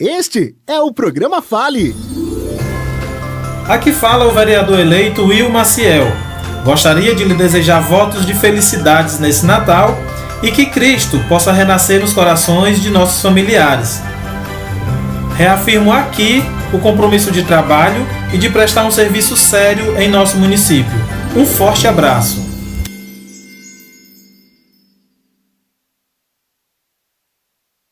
[0.00, 1.92] Este é o programa Fale.
[3.68, 6.06] Aqui fala o vereador eleito Will Maciel.
[6.64, 9.98] Gostaria de lhe desejar votos de felicidades nesse Natal
[10.40, 14.00] e que Cristo possa renascer nos corações de nossos familiares.
[15.36, 20.94] Reafirmo aqui o compromisso de trabalho e de prestar um serviço sério em nosso município.
[21.34, 22.47] Um forte abraço.